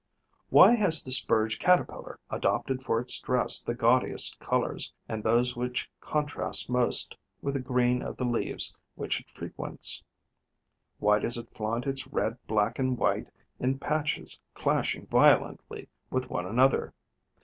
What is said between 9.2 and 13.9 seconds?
frequents? Why does it flaunt its red, black and white in